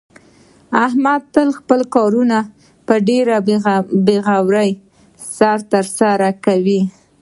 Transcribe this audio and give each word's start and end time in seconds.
احمد 0.85 1.21
تل 1.33 1.49
خپل 1.59 1.79
کارونه 1.95 2.37
په 2.87 2.93
ډېرې 3.07 3.37
بې 4.05 4.17
غمۍ 4.25 4.69
سره 5.37 5.61
ترسره 5.71 6.29
کوي. 6.45 6.81